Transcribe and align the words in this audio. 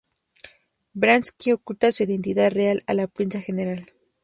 Banksy 0.95 1.51
oculta 1.53 1.91
su 1.91 2.01
identidad 2.01 2.49
real 2.49 2.81
a 2.87 2.95
la 2.95 3.05
prensa 3.05 3.39
general. 3.39 3.85